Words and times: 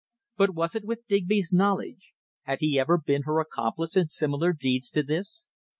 But 0.35 0.55
was 0.55 0.73
it 0.73 0.83
with 0.83 1.05
Digby's 1.07 1.53
knowledge? 1.53 2.13
Had 2.41 2.59
he 2.61 2.79
ever 2.79 2.97
been 2.97 3.21
her 3.25 3.39
accomplice 3.39 3.95
in 3.95 4.07
similar 4.07 4.51
deeds 4.51 4.89
to 4.89 5.03
this? 5.03 5.45